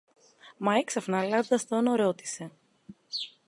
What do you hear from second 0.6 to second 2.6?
έξαφνα αλλάζοντας τόνο ρώτησε